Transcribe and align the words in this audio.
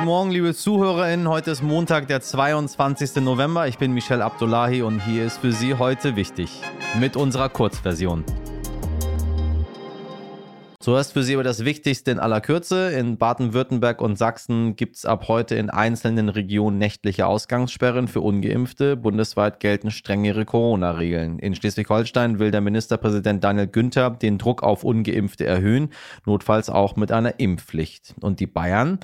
guten 0.00 0.08
Morgen, 0.08 0.30
liebe 0.30 0.54
ZuhörerInnen. 0.54 1.28
Heute 1.28 1.50
ist 1.50 1.62
Montag, 1.62 2.06
der 2.06 2.22
22. 2.22 3.16
November. 3.16 3.68
Ich 3.68 3.76
bin 3.76 3.92
Michel 3.92 4.22
Abdullahi 4.22 4.80
und 4.80 5.04
hier 5.04 5.26
ist 5.26 5.38
für 5.38 5.52
Sie 5.52 5.74
heute 5.74 6.16
wichtig 6.16 6.62
mit 6.98 7.16
unserer 7.16 7.50
Kurzversion. 7.50 8.24
Zuerst 10.82 11.12
für 11.12 11.22
Sie 11.22 11.34
aber 11.34 11.42
das 11.44 11.66
Wichtigste 11.66 12.10
in 12.10 12.18
aller 12.18 12.40
Kürze. 12.40 12.90
In 12.92 13.18
Baden-Württemberg 13.18 14.00
und 14.00 14.16
Sachsen 14.16 14.76
gibt 14.76 14.96
es 14.96 15.04
ab 15.04 15.28
heute 15.28 15.54
in 15.54 15.68
einzelnen 15.68 16.30
Regionen 16.30 16.78
nächtliche 16.78 17.26
Ausgangssperren 17.26 18.08
für 18.08 18.22
Ungeimpfte. 18.22 18.96
Bundesweit 18.96 19.60
gelten 19.60 19.90
strengere 19.90 20.46
Corona-Regeln. 20.46 21.38
In 21.38 21.54
Schleswig-Holstein 21.54 22.38
will 22.38 22.50
der 22.50 22.62
Ministerpräsident 22.62 23.44
Daniel 23.44 23.66
Günther 23.66 24.08
den 24.08 24.38
Druck 24.38 24.62
auf 24.62 24.82
Ungeimpfte 24.82 25.44
erhöhen, 25.44 25.90
notfalls 26.24 26.70
auch 26.70 26.96
mit 26.96 27.12
einer 27.12 27.38
Impfpflicht. 27.38 28.14
Und 28.22 28.40
die 28.40 28.46
Bayern, 28.46 29.00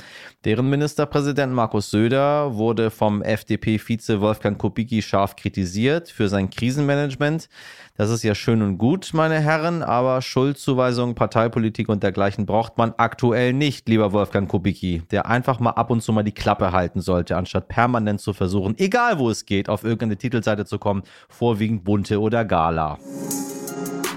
deren 0.47 0.71
Ministerpräsident 0.71 1.53
Markus 1.53 1.91
Söder 1.91 2.55
wurde 2.55 2.91
vom 2.91 3.21
FDP-Vize 3.21 4.23
Wolfgang 4.23 4.57
Kubicki 4.57 5.03
scharf 5.03 5.37
kritisiert 5.37 6.09
für 6.09 6.31
sein 6.31 6.49
Krisenmanagement. 6.49 7.51
Das 7.99 8.11
ist 8.11 8.23
ja 8.23 8.35
schön 8.35 8.61
und 8.61 8.77
gut, 8.77 9.11
meine 9.15 9.41
Herren, 9.41 9.83
aber 9.83 10.21
Schuldzuweisungen, 10.21 11.15
Parteipolitik 11.15 11.67
und 11.85 12.03
dergleichen 12.03 12.47
braucht 12.47 12.79
man 12.79 12.95
aktuell 12.97 13.53
nicht, 13.53 13.89
lieber 13.89 14.13
Wolfgang 14.13 14.49
Kubicki, 14.49 15.03
der 15.11 15.27
einfach 15.27 15.61
mal 15.61 15.71
ab 15.71 15.91
und 15.91 16.03
zu 16.03 16.13
mal 16.13 16.23
die 16.23 16.33
Klappe 16.33 16.73
halten 16.73 17.01
sollte, 17.01 17.37
anstatt 17.37 17.69
permanent 17.69 18.21
zu 18.21 18.33
versuchen, 18.33 18.75
egal 18.79 19.19
wo 19.19 19.29
es 19.29 19.45
geht, 19.45 19.69
auf 19.69 19.85
irgendeine 19.85 20.17
Titelseite 20.17 20.65
zu 20.65 20.79
kommen, 20.79 21.03
vorwiegend 21.29 21.85
bunte 21.85 22.21
oder 22.21 22.45
Gala. 22.45 22.99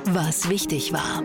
Was 0.05 0.49
wichtig 0.49 0.93
war. 0.93 1.21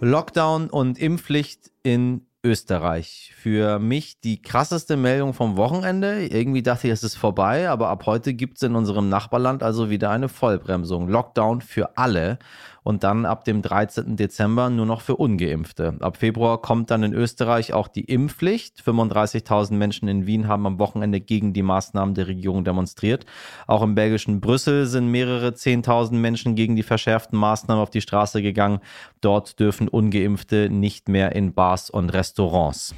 Lockdown 0.00 0.70
und 0.70 0.98
Impfpflicht 0.98 1.70
in 1.82 2.26
Österreich. 2.44 3.32
Für 3.34 3.78
mich 3.78 4.20
die 4.20 4.42
krasseste 4.42 4.96
Meldung 4.96 5.32
vom 5.32 5.56
Wochenende. 5.56 6.26
Irgendwie 6.26 6.62
dachte 6.62 6.86
ich, 6.86 6.92
es 6.92 7.02
ist 7.02 7.16
vorbei, 7.16 7.70
aber 7.70 7.88
ab 7.88 8.04
heute 8.04 8.34
gibt 8.34 8.58
es 8.58 8.62
in 8.62 8.76
unserem 8.76 9.08
Nachbarland 9.08 9.62
also 9.62 9.88
wieder 9.88 10.10
eine 10.10 10.28
Vollbremsung. 10.28 11.08
Lockdown 11.08 11.62
für 11.62 11.96
alle 11.96 12.38
und 12.84 13.02
dann 13.02 13.26
ab 13.26 13.44
dem 13.44 13.62
13. 13.62 14.14
Dezember 14.16 14.70
nur 14.70 14.86
noch 14.86 15.00
für 15.00 15.16
ungeimpfte. 15.16 15.96
Ab 16.00 16.18
Februar 16.18 16.60
kommt 16.60 16.90
dann 16.90 17.02
in 17.02 17.14
Österreich 17.14 17.72
auch 17.72 17.88
die 17.88 18.04
Impfpflicht. 18.04 18.82
35.000 18.82 19.72
Menschen 19.72 20.06
in 20.06 20.26
Wien 20.26 20.46
haben 20.46 20.66
am 20.66 20.78
Wochenende 20.78 21.20
gegen 21.20 21.54
die 21.54 21.62
Maßnahmen 21.62 22.14
der 22.14 22.28
Regierung 22.28 22.62
demonstriert. 22.62 23.24
Auch 23.66 23.82
im 23.82 23.94
belgischen 23.94 24.40
Brüssel 24.40 24.86
sind 24.86 25.10
mehrere 25.10 25.48
10.000 25.48 26.12
Menschen 26.12 26.54
gegen 26.54 26.76
die 26.76 26.82
verschärften 26.82 27.38
Maßnahmen 27.38 27.82
auf 27.82 27.90
die 27.90 28.02
Straße 28.02 28.42
gegangen. 28.42 28.80
Dort 29.22 29.58
dürfen 29.58 29.88
ungeimpfte 29.88 30.68
nicht 30.68 31.08
mehr 31.08 31.34
in 31.34 31.54
Bars 31.54 31.88
und 31.88 32.10
Restaurants. 32.10 32.94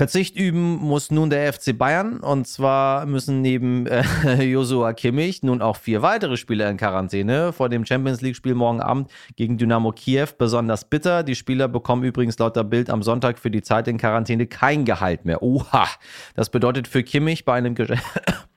Verzicht 0.00 0.34
üben 0.34 0.76
muss 0.76 1.10
nun 1.10 1.28
der 1.28 1.52
FC 1.52 1.76
Bayern 1.76 2.20
und 2.20 2.48
zwar 2.48 3.04
müssen 3.04 3.42
neben 3.42 3.86
äh, 3.86 4.02
Joshua 4.42 4.94
Kimmich 4.94 5.42
nun 5.42 5.60
auch 5.60 5.76
vier 5.76 6.00
weitere 6.00 6.38
Spieler 6.38 6.70
in 6.70 6.78
Quarantäne 6.78 7.52
vor 7.52 7.68
dem 7.68 7.84
Champions 7.84 8.22
League 8.22 8.34
Spiel 8.34 8.54
morgen 8.54 8.80
Abend 8.80 9.10
gegen 9.36 9.58
Dynamo 9.58 9.92
Kiew 9.92 10.28
besonders 10.38 10.88
bitter. 10.88 11.22
Die 11.22 11.34
Spieler 11.34 11.68
bekommen 11.68 12.02
übrigens 12.02 12.38
laut 12.38 12.56
der 12.56 12.64
Bild 12.64 12.88
am 12.88 13.02
Sonntag 13.02 13.38
für 13.38 13.50
die 13.50 13.60
Zeit 13.60 13.88
in 13.88 13.98
Quarantäne 13.98 14.46
kein 14.46 14.86
Gehalt 14.86 15.26
mehr. 15.26 15.42
Oha, 15.42 15.86
das 16.34 16.48
bedeutet 16.48 16.88
für 16.88 17.02
Kimmich 17.02 17.44
bei 17.44 17.52
einem 17.52 17.74
Geschäft 17.74 18.02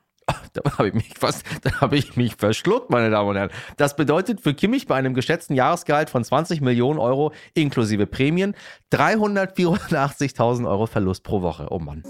da 0.77 0.79
habe 0.79 0.87
ich 0.89 0.93
mich 0.93 1.13
fast, 1.17 1.45
da 1.61 1.81
habe 1.81 1.97
ich 1.97 2.15
mich 2.15 2.35
verschluckt, 2.35 2.89
meine 2.89 3.09
Damen 3.09 3.29
und 3.29 3.35
Herren. 3.35 3.51
Das 3.77 3.95
bedeutet 3.95 4.41
für 4.41 4.53
Kimmich 4.53 4.87
bei 4.87 4.95
einem 4.95 5.13
geschätzten 5.13 5.55
Jahresgehalt 5.55 6.09
von 6.09 6.23
20 6.23 6.61
Millionen 6.61 6.99
Euro 6.99 7.31
inklusive 7.53 8.07
Prämien 8.07 8.55
384.000 8.91 10.67
Euro 10.67 10.85
Verlust 10.87 11.23
pro 11.23 11.41
Woche. 11.41 11.67
Oh 11.69 11.79
Mann. 11.79 12.03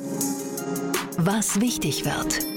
Was 1.17 1.61
wichtig 1.61 2.05
wird. 2.05 2.52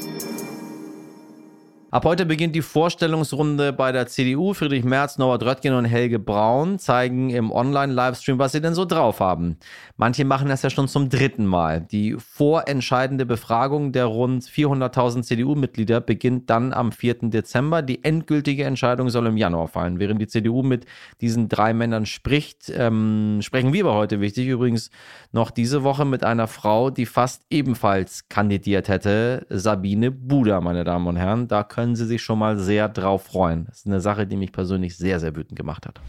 Ab 1.92 2.04
heute 2.04 2.26
beginnt 2.26 2.56
die 2.56 2.62
Vorstellungsrunde 2.62 3.72
bei 3.72 3.92
der 3.92 4.08
CDU. 4.08 4.54
Friedrich 4.54 4.82
Merz, 4.82 5.18
Norbert 5.18 5.44
Röttgen 5.44 5.72
und 5.72 5.84
Helge 5.84 6.18
Braun 6.18 6.80
zeigen 6.80 7.30
im 7.30 7.52
Online-Livestream, 7.52 8.40
was 8.40 8.50
sie 8.50 8.60
denn 8.60 8.74
so 8.74 8.84
drauf 8.84 9.20
haben. 9.20 9.56
Manche 9.96 10.24
machen 10.24 10.48
das 10.48 10.62
ja 10.62 10.68
schon 10.68 10.88
zum 10.88 11.10
dritten 11.10 11.46
Mal. 11.46 11.80
Die 11.80 12.16
vorentscheidende 12.18 13.24
Befragung 13.24 13.92
der 13.92 14.06
rund 14.06 14.42
400.000 14.42 15.22
CDU-Mitglieder 15.22 16.00
beginnt 16.00 16.50
dann 16.50 16.72
am 16.72 16.90
4. 16.90 17.30
Dezember. 17.30 17.82
Die 17.82 18.02
endgültige 18.02 18.64
Entscheidung 18.64 19.08
soll 19.08 19.28
im 19.28 19.36
Januar 19.36 19.68
fallen. 19.68 20.00
Während 20.00 20.20
die 20.20 20.26
CDU 20.26 20.64
mit 20.64 20.86
diesen 21.20 21.48
drei 21.48 21.72
Männern 21.72 22.04
spricht, 22.04 22.68
ähm, 22.76 23.38
sprechen 23.42 23.72
wir 23.72 23.84
aber 23.84 23.94
heute 23.94 24.20
wichtig 24.20 24.48
übrigens 24.48 24.90
noch 25.30 25.52
diese 25.52 25.84
Woche 25.84 26.04
mit 26.04 26.24
einer 26.24 26.48
Frau, 26.48 26.90
die 26.90 27.06
fast 27.06 27.44
ebenfalls 27.48 28.28
kandidiert 28.28 28.88
hätte, 28.88 29.46
Sabine 29.50 30.10
Buda, 30.10 30.60
meine 30.60 30.82
Damen 30.82 31.06
und 31.06 31.16
Herren. 31.16 31.46
Da 31.46 31.62
können 31.76 31.94
Sie 31.94 32.06
sich 32.06 32.22
schon 32.22 32.38
mal 32.38 32.58
sehr 32.58 32.88
drauf 32.88 33.24
freuen. 33.24 33.66
Das 33.66 33.80
ist 33.80 33.86
eine 33.86 34.00
Sache, 34.00 34.26
die 34.26 34.38
mich 34.38 34.50
persönlich 34.50 34.96
sehr, 34.96 35.20
sehr 35.20 35.36
wütend 35.36 35.56
gemacht 35.58 35.84
hat. 35.86 36.00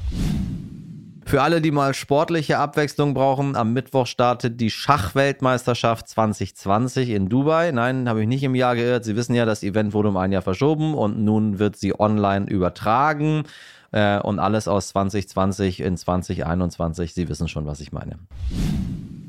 Für 1.25 1.41
alle, 1.41 1.59
die 1.59 1.71
mal 1.71 1.93
sportliche 1.93 2.57
Abwechslung 2.57 3.13
brauchen, 3.13 3.57
am 3.57 3.73
Mittwoch 3.73 4.07
startet 4.07 4.61
die 4.61 4.69
Schachweltmeisterschaft 4.69 6.07
2020 6.07 7.09
in 7.09 7.27
Dubai. 7.27 7.73
Nein, 7.73 8.07
habe 8.07 8.21
ich 8.21 8.29
nicht 8.29 8.43
im 8.43 8.55
Jahr 8.55 8.77
geirrt. 8.77 9.03
Sie 9.03 9.17
wissen 9.17 9.35
ja, 9.35 9.43
das 9.43 9.61
Event 9.61 9.91
wurde 9.91 10.07
um 10.07 10.15
ein 10.15 10.31
Jahr 10.31 10.41
verschoben 10.41 10.93
und 10.93 11.19
nun 11.19 11.59
wird 11.59 11.75
sie 11.75 11.99
online 11.99 12.45
übertragen. 12.45 13.43
Äh, 13.91 14.21
und 14.21 14.39
alles 14.39 14.69
aus 14.69 14.87
2020 14.87 15.81
in 15.81 15.97
2021. 15.97 17.13
Sie 17.13 17.27
wissen 17.27 17.49
schon, 17.49 17.65
was 17.65 17.81
ich 17.81 17.91
meine. 17.91 18.15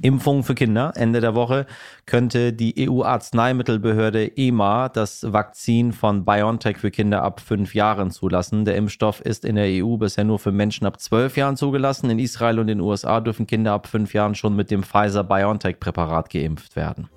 Impfungen 0.02 0.42
für 0.42 0.54
Kinder. 0.54 0.92
Ende 0.96 1.20
der 1.20 1.34
Woche 1.34 1.66
könnte 2.06 2.52
die 2.52 2.88
EU-Arzneimittelbehörde 2.88 4.36
EMA 4.36 4.88
das 4.88 5.32
Vakzin 5.32 5.92
von 5.92 6.24
BioNTech 6.24 6.78
für 6.78 6.90
Kinder 6.90 7.22
ab 7.22 7.40
fünf 7.40 7.74
Jahren 7.74 8.10
zulassen. 8.10 8.64
Der 8.64 8.76
Impfstoff 8.76 9.20
ist 9.20 9.44
in 9.44 9.56
der 9.56 9.84
EU 9.84 9.96
bisher 9.96 10.24
nur 10.24 10.38
für 10.38 10.52
Menschen 10.52 10.86
ab 10.86 11.00
zwölf 11.00 11.36
Jahren 11.36 11.56
zugelassen. 11.56 12.10
In 12.10 12.18
Israel 12.18 12.58
und 12.58 12.66
den 12.66 12.80
USA 12.80 13.20
dürfen 13.20 13.46
Kinder 13.46 13.72
ab 13.72 13.86
fünf 13.86 14.14
Jahren 14.14 14.34
schon 14.34 14.56
mit 14.56 14.70
dem 14.70 14.82
Pfizer-BioNTech-Präparat 14.82 16.30
geimpft 16.30 16.76
werden. 16.76 17.08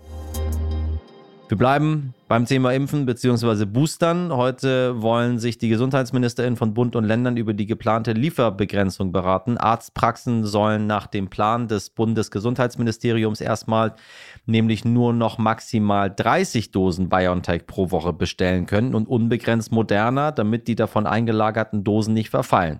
Wir 1.47 1.57
bleiben 1.57 2.13
beim 2.31 2.45
Thema 2.45 2.71
Impfen 2.71 3.05
bzw. 3.05 3.65
Boostern. 3.65 4.31
Heute 4.31 5.01
wollen 5.01 5.37
sich 5.37 5.57
die 5.57 5.67
Gesundheitsministerinnen 5.67 6.55
von 6.55 6.73
Bund 6.73 6.95
und 6.95 7.03
Ländern 7.03 7.35
über 7.35 7.53
die 7.53 7.65
geplante 7.65 8.13
Lieferbegrenzung 8.13 9.11
beraten. 9.11 9.57
Arztpraxen 9.57 10.45
sollen 10.45 10.87
nach 10.87 11.07
dem 11.07 11.29
Plan 11.29 11.67
des 11.67 11.89
Bundesgesundheitsministeriums 11.89 13.41
erstmal 13.41 13.95
nämlich 14.45 14.85
nur 14.85 15.11
noch 15.11 15.39
maximal 15.39 16.09
30 16.09 16.71
Dosen 16.71 17.09
BioNTech 17.09 17.67
pro 17.67 17.91
Woche 17.91 18.13
bestellen 18.13 18.65
können 18.65 18.95
und 18.95 19.09
unbegrenzt 19.09 19.73
moderner, 19.73 20.31
damit 20.31 20.69
die 20.69 20.75
davon 20.75 21.07
eingelagerten 21.07 21.83
Dosen 21.83 22.13
nicht 22.13 22.29
verfallen. 22.29 22.79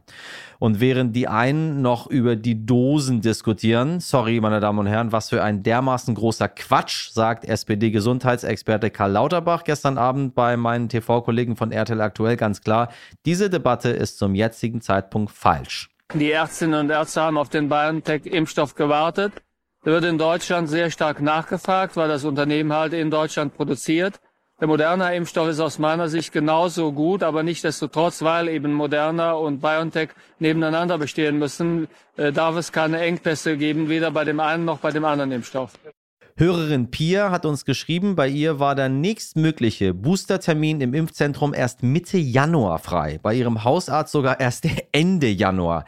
Und 0.59 0.79
während 0.79 1.16
die 1.16 1.28
einen 1.28 1.81
noch 1.81 2.06
über 2.06 2.35
die 2.35 2.67
Dosen 2.67 3.22
diskutieren, 3.22 4.00
sorry, 4.00 4.40
meine 4.40 4.59
Damen 4.59 4.78
und 4.78 4.85
Herren, 4.85 5.11
was 5.11 5.29
für 5.29 5.44
ein 5.44 5.63
dermaßen 5.63 6.13
großer 6.13 6.50
Quatsch, 6.50 7.09
sagt 7.09 7.45
SPD-Gesundheitsexperte 7.45 8.91
Karl 8.91 9.11
Lauterbach 9.41 9.63
gestern 9.63 9.97
Abend 9.97 10.35
bei 10.35 10.56
meinen 10.56 10.88
TV-Kollegen 10.88 11.56
von 11.56 11.72
RTL 11.72 12.00
aktuell 12.02 12.38
ganz 12.38 12.62
klar. 12.62 12.90
Diese 13.25 13.50
Debatte 13.50 13.90
ist 13.90 14.19
zum 14.19 14.35
jetzigen 14.35 14.81
Zeitpunkt 14.81 15.31
falsch. 15.31 15.90
Die 16.13 16.31
Ärztinnen 16.31 16.79
und 16.79 16.90
Ärzte 16.91 17.22
haben 17.22 17.38
auf 17.38 17.50
den 17.50 17.68
BioNTech-Impfstoff 17.68 18.75
gewartet. 18.75 19.34
Der 19.84 19.94
wird 19.94 20.06
in 20.06 20.19
Deutschland 20.19 20.69
sehr 20.69 20.91
stark 20.91 21.22
nachgefragt, 21.22 21.96
weil 21.96 22.07
das 22.07 22.24
Unternehmen 22.24 22.72
halt 22.72 22.94
in 22.94 23.09
Deutschland 23.09 23.56
produziert. 23.56 24.19
Der 24.59 24.68
Moderna 24.68 25.12
Impfstoff 25.12 25.47
ist 25.47 25.59
aus 25.59 25.79
meiner 25.79 26.08
Sicht 26.08 26.31
genauso 26.31 26.91
gut, 26.91 27.23
aber 27.23 27.41
nicht 27.41 27.63
desto 27.63 27.88
trotz, 27.88 28.22
weil 28.22 28.47
eben 28.47 28.73
Moderna 28.73 29.31
und 29.31 29.59
BioNTech 29.59 30.09
nebeneinander 30.38 31.00
bestehen 31.00 31.40
müssen, 31.40 31.88
äh, 32.16 32.31
darf 32.31 32.56
es 32.58 32.72
keine 32.72 33.00
Engpässe 33.00 33.58
geben, 33.58 33.90
weder 33.90 34.12
bei 34.12 34.23
dem 34.23 34.40
einen 34.40 34.66
noch 34.66 34.78
bei 34.78 34.91
dem 34.91 35.03
anderen 35.03 35.32
Impfstoff. 35.32 35.72
Hörerin 36.41 36.90
Pia 36.90 37.29
hat 37.29 37.46
uns 37.46 37.66
geschrieben, 37.66 38.16
bei 38.16 38.28
ihr 38.28 38.58
war 38.59 38.73
der 38.73 38.90
nächstmögliche 38.90 39.93
Boostertermin 39.93 40.82
im 40.82 40.96
Impfzentrum 40.96 41.53
erst 41.53 41.84
Mitte 41.84 42.17
Januar 42.17 42.79
frei, 42.79 43.20
bei 43.22 43.35
ihrem 43.35 43.64
Hausarzt 43.64 44.11
sogar 44.11 44.40
erst 44.40 44.67
Ende 44.91 45.28
Januar. 45.28 45.85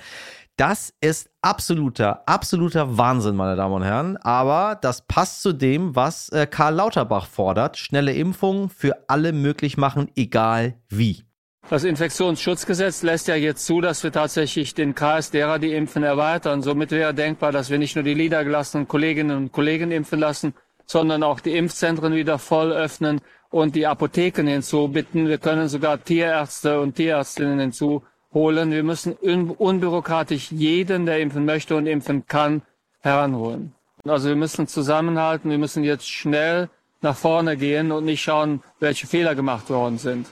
Das 0.55 0.93
ist 1.01 1.31
absoluter, 1.41 2.21
absoluter 2.29 2.99
Wahnsinn, 2.99 3.35
meine 3.35 3.55
Damen 3.55 3.73
und 3.73 3.81
Herren. 3.81 4.17
Aber 4.17 4.77
das 4.79 5.07
passt 5.07 5.41
zu 5.41 5.53
dem, 5.53 5.95
was 5.95 6.29
äh, 6.29 6.45
Karl 6.45 6.75
Lauterbach 6.75 7.25
fordert. 7.25 7.75
Schnelle 7.75 8.13
Impfungen 8.13 8.69
für 8.69 9.09
alle 9.09 9.33
möglich 9.33 9.77
machen, 9.77 10.11
egal 10.15 10.75
wie. 10.87 11.23
Das 11.69 11.85
Infektionsschutzgesetz 11.85 13.03
lässt 13.03 13.27
ja 13.29 13.35
jetzt 13.35 13.65
zu, 13.65 13.79
dass 13.79 14.03
wir 14.03 14.11
tatsächlich 14.11 14.73
den 14.73 14.95
Kreis 14.95 15.31
derer, 15.31 15.59
die 15.59 15.73
impfen, 15.73 16.03
erweitern. 16.03 16.61
Somit 16.61 16.91
wäre 16.91 17.13
denkbar, 17.13 17.51
dass 17.51 17.69
wir 17.69 17.77
nicht 17.77 17.95
nur 17.95 18.03
die 18.03 18.15
niedergelassenen 18.15 18.87
Kolleginnen 18.87 19.37
und 19.37 19.51
Kollegen 19.51 19.91
impfen 19.91 20.19
lassen, 20.19 20.53
sondern 20.85 21.23
auch 21.23 21.39
die 21.39 21.55
Impfzentren 21.55 22.13
wieder 22.13 22.37
voll 22.37 22.73
öffnen 22.73 23.21
und 23.49 23.75
die 23.75 23.87
Apotheken 23.87 24.45
hinzubitten. 24.45 25.27
Wir 25.27 25.37
können 25.37 25.69
sogar 25.69 26.03
Tierärzte 26.03 26.81
und 26.81 26.95
Tierärztinnen 26.95 27.59
hinzu 27.59 28.03
holen. 28.33 28.71
Wir 28.71 28.83
müssen 28.83 29.13
unbürokratisch 29.13 30.51
jeden, 30.51 31.05
der 31.05 31.19
impfen 31.19 31.45
möchte 31.45 31.75
und 31.75 31.87
impfen 31.87 32.27
kann, 32.27 32.61
heranholen. 32.99 33.73
Also 34.05 34.27
wir 34.27 34.35
müssen 34.35 34.67
zusammenhalten, 34.67 35.49
wir 35.49 35.57
müssen 35.57 35.85
jetzt 35.85 36.09
schnell 36.09 36.69
nach 37.01 37.15
vorne 37.15 37.55
gehen 37.55 37.91
und 37.91 38.03
nicht 38.03 38.21
schauen, 38.21 38.61
welche 38.79 39.07
Fehler 39.07 39.33
gemacht 39.33 39.69
worden 39.69 39.97
sind. 39.97 40.27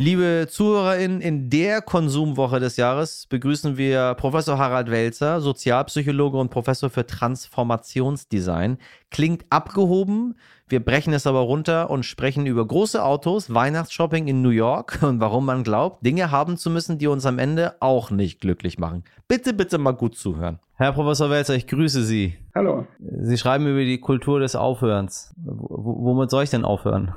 Liebe 0.00 0.46
ZuhörerInnen, 0.48 1.20
in 1.20 1.50
der 1.50 1.82
Konsumwoche 1.82 2.60
des 2.60 2.76
Jahres 2.76 3.26
begrüßen 3.26 3.76
wir 3.76 4.14
Professor 4.14 4.56
Harald 4.56 4.92
Welzer, 4.92 5.40
Sozialpsychologe 5.40 6.38
und 6.38 6.50
Professor 6.50 6.88
für 6.88 7.04
Transformationsdesign. 7.04 8.78
Klingt 9.10 9.44
abgehoben, 9.50 10.36
wir 10.68 10.84
brechen 10.84 11.12
es 11.14 11.26
aber 11.26 11.40
runter 11.40 11.90
und 11.90 12.04
sprechen 12.04 12.46
über 12.46 12.64
große 12.64 13.02
Autos, 13.02 13.52
Weihnachtsshopping 13.52 14.28
in 14.28 14.40
New 14.40 14.50
York 14.50 15.00
und 15.02 15.18
warum 15.18 15.46
man 15.46 15.64
glaubt, 15.64 16.06
Dinge 16.06 16.30
haben 16.30 16.56
zu 16.56 16.70
müssen, 16.70 16.98
die 16.98 17.08
uns 17.08 17.26
am 17.26 17.40
Ende 17.40 17.74
auch 17.80 18.12
nicht 18.12 18.40
glücklich 18.40 18.78
machen. 18.78 19.02
Bitte, 19.26 19.52
bitte 19.52 19.78
mal 19.78 19.92
gut 19.92 20.16
zuhören. 20.16 20.60
Herr 20.76 20.92
Professor 20.92 21.28
Welzer, 21.28 21.56
ich 21.56 21.66
grüße 21.66 22.04
Sie. 22.04 22.36
Hallo. 22.54 22.86
Sie 23.00 23.36
schreiben 23.36 23.66
über 23.66 23.80
die 23.80 23.98
Kultur 23.98 24.38
des 24.38 24.54
Aufhörens. 24.54 25.34
W 25.36 25.50
womit 25.58 26.30
soll 26.30 26.44
ich 26.44 26.50
denn 26.50 26.64
aufhören? 26.64 27.14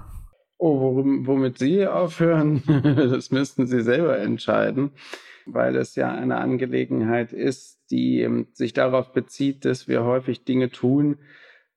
Oh, 0.63 0.79
worum, 0.79 1.25
womit 1.25 1.57
Sie 1.57 1.87
aufhören, 1.87 2.61
das 2.95 3.31
müssten 3.31 3.65
Sie 3.65 3.81
selber 3.81 4.19
entscheiden, 4.19 4.91
weil 5.47 5.75
es 5.75 5.95
ja 5.95 6.13
eine 6.13 6.37
Angelegenheit 6.37 7.33
ist, 7.33 7.79
die 7.89 8.21
ähm, 8.21 8.45
sich 8.53 8.71
darauf 8.71 9.11
bezieht, 9.11 9.65
dass 9.65 9.87
wir 9.87 10.03
häufig 10.03 10.43
Dinge 10.43 10.69
tun, 10.69 11.17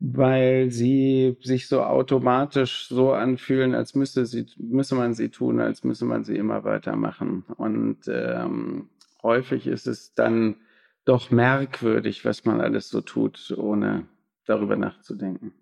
weil 0.01 0.71
sie 0.71 1.39
sich 1.41 1.67
so 1.67 1.83
automatisch 1.83 2.87
so 2.87 3.13
anfühlen, 3.13 3.75
als 3.75 3.95
müsse, 3.95 4.27
sie, 4.27 4.45
müsse 4.59 4.97
man 4.97 5.15
sie 5.15 5.31
tun, 5.31 5.61
als 5.61 5.83
müsse 5.83 6.05
man 6.05 6.25
sie 6.25 6.37
immer 6.37 6.65
weitermachen. 6.65 7.45
Und 7.57 8.01
ähm, 8.09 8.91
häufig 9.23 9.67
ist 9.67 9.87
es 9.87 10.13
dann 10.13 10.57
doch 11.07 11.31
merkwürdig, 11.31 12.27
was 12.27 12.45
man 12.45 12.61
alles 12.61 12.91
so 12.91 13.01
tut, 13.01 13.51
ohne 13.57 14.05
darüber 14.45 14.77
nachzudenken. 14.77 15.55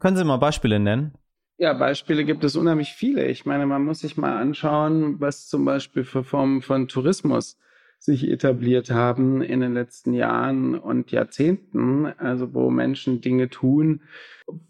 Können 0.00 0.16
Sie 0.16 0.24
mal 0.24 0.38
Beispiele 0.38 0.80
nennen? 0.80 1.14
Ja, 1.60 1.74
Beispiele 1.74 2.24
gibt 2.24 2.42
es 2.42 2.56
unheimlich 2.56 2.94
viele. 2.94 3.26
Ich 3.28 3.44
meine, 3.44 3.66
man 3.66 3.84
muss 3.84 4.00
sich 4.00 4.16
mal 4.16 4.34
anschauen, 4.38 5.20
was 5.20 5.46
zum 5.46 5.66
Beispiel 5.66 6.04
für 6.04 6.24
Formen 6.24 6.62
von 6.62 6.88
Tourismus 6.88 7.58
sich 7.98 8.26
etabliert 8.26 8.90
haben 8.90 9.42
in 9.42 9.60
den 9.60 9.74
letzten 9.74 10.14
Jahren 10.14 10.74
und 10.74 11.10
Jahrzehnten, 11.10 12.06
also 12.06 12.54
wo 12.54 12.70
Menschen 12.70 13.20
Dinge 13.20 13.50
tun, 13.50 14.00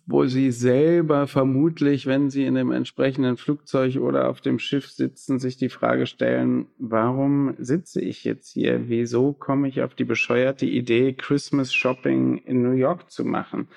wo 0.05 0.27
sie 0.27 0.51
selber 0.51 1.29
vermutlich, 1.29 2.09
wenn 2.09 2.29
sie 2.29 2.45
in 2.45 2.57
dem 2.57 2.73
entsprechenden 2.73 3.37
Flugzeug 3.37 3.99
oder 3.99 4.29
auf 4.29 4.41
dem 4.41 4.59
Schiff 4.59 4.89
sitzen, 4.91 5.39
sich 5.39 5.57
die 5.57 5.69
Frage 5.69 6.07
stellen, 6.07 6.67
warum 6.77 7.55
sitze 7.59 8.01
ich 8.01 8.25
jetzt 8.25 8.51
hier? 8.51 8.89
Wieso 8.89 9.33
komme 9.33 9.69
ich 9.69 9.83
auf 9.83 9.95
die 9.95 10.03
bescheuerte 10.03 10.67
Idee, 10.67 11.13
Christmas 11.13 11.73
Shopping 11.73 12.39
in 12.39 12.63
New 12.63 12.73
York 12.75 13.13
zu 13.13 13.25
machen? 13.25 13.69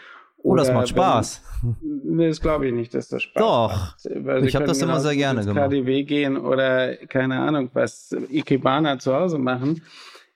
Oh, 0.44 0.56
das 0.56 0.72
macht 0.72 0.90
Spaß. 0.90 1.42
nee, 1.82 2.28
das 2.28 2.42
glaube 2.42 2.68
ich 2.68 2.74
nicht, 2.74 2.94
dass 2.94 3.08
das 3.08 3.24
Spaß 3.24 3.42
Doch. 3.42 3.72
macht. 3.72 4.06
Doch. 4.06 4.44
ich 4.44 4.56
habe 4.56 4.66
das 4.66 4.82
immer 4.82 5.00
sehr 5.00 5.16
gerne 5.16 5.46
gemacht. 5.46 5.72
KDW 5.72 6.04
gehen 6.04 6.38
oder 6.38 6.98
keine 7.08 7.40
Ahnung 7.40 7.70
was, 7.74 8.16
Ikebana 8.30 9.00
zu 9.00 9.16
Hause 9.16 9.38
machen. 9.38 9.82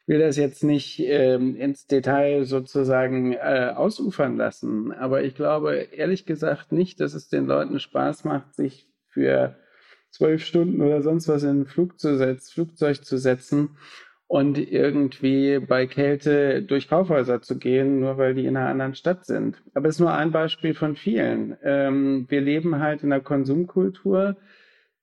Ich 0.02 0.08
will 0.08 0.20
das 0.20 0.38
jetzt 0.38 0.64
nicht 0.64 1.02
ähm, 1.02 1.58
ins 1.58 1.86
Detail 1.86 2.46
sozusagen 2.46 3.34
äh, 3.34 3.74
ausufern 3.76 4.38
lassen, 4.38 4.94
aber 4.94 5.24
ich 5.24 5.36
glaube 5.36 5.76
ehrlich 5.76 6.26
gesagt 6.26 6.72
nicht, 6.72 7.02
dass 7.02 7.14
es 7.14 7.28
den 7.28 7.46
Leuten 7.46 7.82
Spaß 7.82 8.24
macht, 8.24 8.56
sich 8.56 8.88
für 9.10 9.58
zwölf 10.10 10.46
Stunden 10.46 10.82
oder 10.82 11.02
sonst 11.02 11.28
was 11.28 11.44
in 11.44 11.62
ein 11.62 11.66
Flug 11.66 12.00
zu 12.00 12.18
setz, 12.18 12.52
Flugzeug 12.52 13.04
zu 13.04 13.18
setzen 13.18 13.72
und 14.28 14.58
irgendwie 14.58 15.60
bei 15.60 15.88
Kälte 15.88 16.62
durch 16.62 16.90
Kaufhäuser 16.90 17.42
zu 17.42 17.58
gehen, 17.58 18.02
nur 18.02 18.18
weil 18.18 18.36
die 18.36 18.46
in 18.46 18.58
einer 18.58 18.70
anderen 18.70 18.96
Stadt 18.96 19.26
sind. 19.26 19.62
Aber 19.74 19.88
es 19.88 19.96
ist 19.96 20.02
nur 20.02 20.14
ein 20.14 20.32
Beispiel 20.32 20.74
von 20.74 20.96
vielen. 20.96 21.56
Ähm, 21.64 22.26
wir 22.30 22.42
leben 22.42 22.80
halt 22.80 23.04
in 23.04 23.12
einer 23.12 23.24
Konsumkultur, 23.24 24.36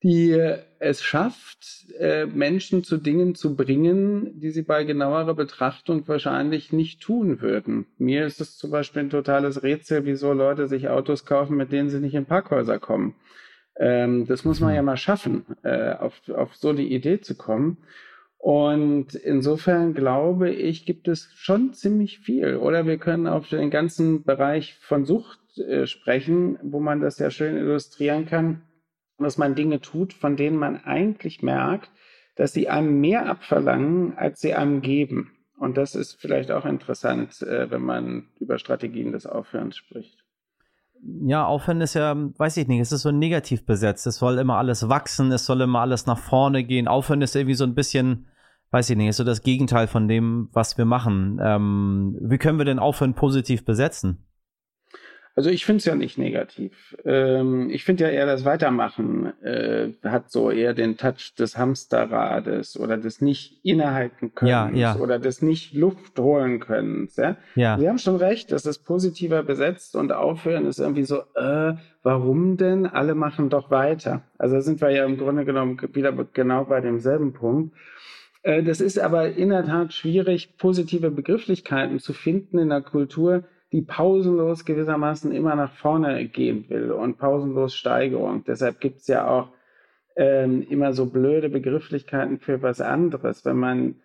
die 0.02 0.38
es 0.78 1.02
schafft, 1.02 1.86
äh, 1.98 2.26
Menschen 2.26 2.84
zu 2.84 2.98
Dingen 2.98 3.34
zu 3.34 3.56
bringen, 3.56 4.38
die 4.38 4.50
sie 4.50 4.60
bei 4.60 4.84
genauerer 4.84 5.32
Betrachtung 5.32 6.06
wahrscheinlich 6.06 6.74
nicht 6.74 7.00
tun 7.00 7.40
würden. 7.40 7.86
Mir 7.96 8.26
ist 8.26 8.42
es 8.42 8.58
zum 8.58 8.70
Beispiel 8.70 9.04
ein 9.04 9.10
totales 9.10 9.62
Rätsel, 9.62 10.04
wieso 10.04 10.34
Leute 10.34 10.68
sich 10.68 10.90
Autos 10.90 11.24
kaufen, 11.24 11.56
mit 11.56 11.72
denen 11.72 11.88
sie 11.88 12.00
nicht 12.00 12.14
in 12.14 12.26
Parkhäuser 12.26 12.78
kommen. 12.78 13.14
Ähm, 13.76 14.26
das 14.26 14.44
muss 14.44 14.60
man 14.60 14.70
hm. 14.70 14.76
ja 14.76 14.82
mal 14.82 14.98
schaffen, 14.98 15.46
äh, 15.62 15.94
auf, 15.94 16.20
auf 16.28 16.54
so 16.54 16.74
die 16.74 16.94
Idee 16.94 17.22
zu 17.22 17.34
kommen. 17.34 17.78
Und 18.38 19.14
insofern 19.14 19.94
glaube 19.94 20.50
ich, 20.50 20.84
gibt 20.84 21.08
es 21.08 21.30
schon 21.34 21.72
ziemlich 21.72 22.18
viel. 22.18 22.56
Oder 22.56 22.86
wir 22.86 22.98
können 22.98 23.26
auf 23.26 23.48
den 23.48 23.70
ganzen 23.70 24.22
Bereich 24.22 24.74
von 24.80 25.06
Sucht 25.06 25.40
äh, 25.58 25.86
sprechen, 25.86 26.58
wo 26.62 26.80
man 26.80 27.00
das 27.00 27.18
ja 27.18 27.30
schön 27.30 27.56
illustrieren 27.56 28.26
kann, 28.26 28.62
dass 29.18 29.38
man 29.38 29.54
Dinge 29.54 29.80
tut, 29.80 30.12
von 30.12 30.36
denen 30.36 30.58
man 30.58 30.76
eigentlich 30.84 31.42
merkt, 31.42 31.90
dass 32.36 32.52
sie 32.52 32.68
einem 32.68 33.00
mehr 33.00 33.26
abverlangen, 33.26 34.18
als 34.18 34.40
sie 34.40 34.54
einem 34.54 34.82
geben. 34.82 35.32
Und 35.56 35.76
das 35.76 35.94
ist 35.94 36.20
vielleicht 36.20 36.50
auch 36.50 36.64
interessant, 36.64 37.40
äh, 37.42 37.70
wenn 37.70 37.82
man 37.82 38.28
über 38.40 38.58
Strategien 38.58 39.12
des 39.12 39.26
Aufhörens 39.26 39.76
spricht. 39.76 40.23
Ja, 41.26 41.44
Aufhören 41.46 41.82
ist 41.82 41.94
ja, 41.94 42.16
weiß 42.16 42.56
ich 42.56 42.66
nicht, 42.66 42.80
es 42.80 42.92
ist 42.92 43.02
so 43.02 43.10
negativ 43.10 43.66
besetzt. 43.66 44.06
Es 44.06 44.16
soll 44.16 44.38
immer 44.38 44.56
alles 44.56 44.88
wachsen, 44.88 45.32
es 45.32 45.44
soll 45.44 45.60
immer 45.60 45.80
alles 45.80 46.06
nach 46.06 46.18
vorne 46.18 46.64
gehen. 46.64 46.88
Aufhören 46.88 47.20
ist 47.22 47.36
irgendwie 47.36 47.54
so 47.54 47.64
ein 47.64 47.74
bisschen, 47.74 48.26
weiß 48.70 48.88
ich 48.90 48.96
nicht, 48.96 49.08
ist 49.08 49.18
so 49.18 49.24
das 49.24 49.42
Gegenteil 49.42 49.86
von 49.86 50.08
dem, 50.08 50.48
was 50.52 50.78
wir 50.78 50.86
machen. 50.86 51.38
Ähm, 51.42 52.16
wie 52.22 52.38
können 52.38 52.58
wir 52.58 52.64
denn 52.64 52.78
aufhören, 52.78 53.14
positiv 53.14 53.64
besetzen? 53.66 54.23
Also 55.36 55.50
ich 55.50 55.64
finde 55.64 55.78
es 55.78 55.84
ja 55.84 55.96
nicht 55.96 56.16
negativ. 56.16 56.96
Ähm, 57.04 57.68
ich 57.70 57.82
finde 57.84 58.04
ja 58.04 58.10
eher 58.10 58.26
das 58.26 58.44
Weitermachen 58.44 59.32
äh, 59.42 59.88
hat 60.04 60.30
so 60.30 60.50
eher 60.50 60.74
den 60.74 60.96
Touch 60.96 61.34
des 61.36 61.58
Hamsterrades 61.58 62.78
oder 62.78 62.96
des 62.96 63.20
nicht 63.20 63.58
innehalten 63.64 64.34
können 64.34 64.50
ja, 64.50 64.70
ja. 64.70 64.96
oder 64.96 65.18
des 65.18 65.42
nicht 65.42 65.74
Luft 65.74 66.18
holen 66.20 66.60
können. 66.60 67.08
Ja? 67.16 67.36
Ja. 67.56 67.78
Sie 67.78 67.88
haben 67.88 67.98
schon 67.98 68.16
recht, 68.16 68.52
das 68.52 68.64
ist 68.64 68.84
positiver 68.84 69.42
besetzt 69.42 69.96
und 69.96 70.12
aufhören 70.12 70.66
ist 70.66 70.78
irgendwie 70.78 71.04
so, 71.04 71.22
äh, 71.34 71.74
warum 72.04 72.56
denn? 72.56 72.86
Alle 72.86 73.16
machen 73.16 73.50
doch 73.50 73.72
weiter. 73.72 74.22
Also 74.38 74.60
sind 74.60 74.80
wir 74.80 74.90
ja 74.90 75.04
im 75.04 75.18
Grunde 75.18 75.44
genommen 75.44 75.80
wieder 75.94 76.12
genau 76.32 76.64
bei 76.64 76.80
demselben 76.80 77.32
Punkt. 77.32 77.74
Äh, 78.44 78.62
das 78.62 78.80
ist 78.80 79.00
aber 79.00 79.32
in 79.32 79.48
der 79.48 79.64
Tat 79.64 79.92
schwierig, 79.92 80.56
positive 80.58 81.10
Begrifflichkeiten 81.10 81.98
zu 81.98 82.12
finden 82.12 82.58
in 82.58 82.68
der 82.68 82.82
Kultur, 82.82 83.42
die 83.74 83.82
pausenlos 83.82 84.64
gewissermaßen 84.64 85.32
immer 85.32 85.56
nach 85.56 85.72
vorne 85.72 86.26
gehen 86.26 86.64
will 86.68 86.92
und 86.92 87.18
pausenlos 87.18 87.74
Steigerung. 87.74 88.44
Deshalb 88.46 88.78
gibt 88.78 88.98
es 88.98 89.08
ja 89.08 89.26
auch 89.26 89.48
ähm, 90.14 90.64
immer 90.70 90.92
so 90.92 91.06
blöde 91.06 91.48
Begrifflichkeiten 91.48 92.38
für 92.38 92.62
was 92.62 92.80
anderes. 92.80 93.44
Wenn 93.44 93.56
man, 93.56 93.96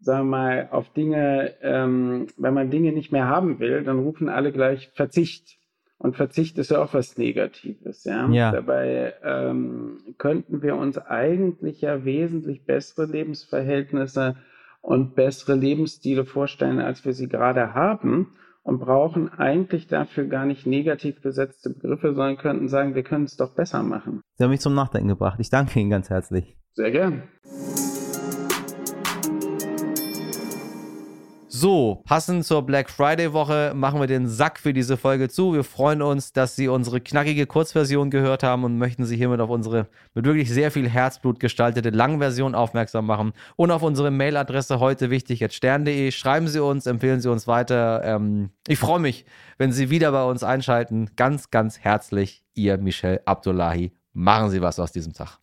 sagen 0.00 0.28
wir 0.28 0.36
mal, 0.36 0.68
auf 0.72 0.92
Dinge, 0.92 1.54
ähm, 1.62 2.26
wenn 2.36 2.52
man 2.52 2.70
Dinge 2.70 2.90
nicht 2.90 3.12
mehr 3.12 3.28
haben 3.28 3.60
will, 3.60 3.84
dann 3.84 4.00
rufen 4.00 4.28
alle 4.28 4.50
gleich 4.50 4.90
Verzicht. 4.92 5.56
Und 5.98 6.16
Verzicht 6.16 6.58
ist 6.58 6.72
ja 6.72 6.82
auch 6.82 6.92
was 6.92 7.16
Negatives. 7.16 8.02
Ja? 8.02 8.28
ja. 8.28 8.50
Dabei 8.50 9.14
ähm, 9.22 9.98
könnten 10.18 10.62
wir 10.62 10.74
uns 10.74 10.98
eigentlich 10.98 11.80
ja 11.80 12.04
wesentlich 12.04 12.64
bessere 12.64 13.06
Lebensverhältnisse 13.06 14.34
und 14.80 15.14
bessere 15.14 15.54
Lebensstile 15.54 16.24
vorstellen, 16.24 16.80
als 16.80 17.04
wir 17.04 17.12
sie 17.12 17.28
gerade 17.28 17.72
haben 17.72 18.34
und 18.62 18.78
brauchen 18.78 19.28
eigentlich 19.28 19.88
dafür 19.88 20.26
gar 20.26 20.46
nicht 20.46 20.66
negativ 20.66 21.20
besetzte 21.20 21.70
Begriffe, 21.70 22.14
sondern 22.14 22.36
könnten 22.36 22.68
sagen, 22.68 22.94
wir 22.94 23.02
können 23.02 23.24
es 23.24 23.36
doch 23.36 23.54
besser 23.54 23.82
machen. 23.82 24.22
Sie 24.34 24.44
haben 24.44 24.50
mich 24.50 24.60
zum 24.60 24.74
Nachdenken 24.74 25.08
gebracht. 25.08 25.38
Ich 25.40 25.50
danke 25.50 25.80
Ihnen 25.80 25.90
ganz 25.90 26.10
herzlich. 26.10 26.56
Sehr 26.74 26.90
gern. 26.90 27.22
So, 31.62 32.02
passend 32.06 32.44
zur 32.44 32.62
Black 32.62 32.90
Friday 32.90 33.32
Woche 33.32 33.70
machen 33.72 34.00
wir 34.00 34.08
den 34.08 34.26
Sack 34.26 34.58
für 34.58 34.72
diese 34.72 34.96
Folge 34.96 35.28
zu. 35.28 35.54
Wir 35.54 35.62
freuen 35.62 36.02
uns, 36.02 36.32
dass 36.32 36.56
Sie 36.56 36.66
unsere 36.66 37.00
knackige 37.00 37.46
Kurzversion 37.46 38.10
gehört 38.10 38.42
haben 38.42 38.64
und 38.64 38.78
möchten 38.78 39.04
Sie 39.04 39.16
hiermit 39.16 39.38
auf 39.38 39.48
unsere 39.48 39.86
mit 40.12 40.24
wirklich 40.24 40.50
sehr 40.50 40.72
viel 40.72 40.88
Herzblut 40.88 41.38
gestaltete 41.38 41.90
Langversion 41.90 42.56
aufmerksam 42.56 43.06
machen. 43.06 43.32
Und 43.54 43.70
auf 43.70 43.84
unsere 43.84 44.10
Mailadresse 44.10 44.80
heute 44.80 45.10
wichtig 45.10 45.44
at 45.44 45.52
stern.de. 45.52 46.10
Schreiben 46.10 46.48
Sie 46.48 46.58
uns, 46.58 46.86
empfehlen 46.86 47.20
Sie 47.20 47.30
uns 47.30 47.46
weiter. 47.46 48.02
Ähm, 48.04 48.50
ich 48.66 48.80
freue 48.80 48.98
mich, 48.98 49.24
wenn 49.56 49.70
Sie 49.70 49.88
wieder 49.88 50.10
bei 50.10 50.24
uns 50.24 50.42
einschalten. 50.42 51.10
Ganz, 51.14 51.52
ganz 51.52 51.78
herzlich, 51.78 52.42
Ihr 52.54 52.76
Michel 52.76 53.20
Abdullahi. 53.24 53.92
Machen 54.12 54.50
Sie 54.50 54.62
was 54.62 54.80
aus 54.80 54.90
diesem 54.90 55.12
Tag. 55.12 55.38